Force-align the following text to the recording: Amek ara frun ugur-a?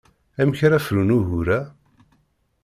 Amek 0.41 0.59
ara 0.65 0.79
frun 0.85 1.13
ugur-a? 1.17 1.59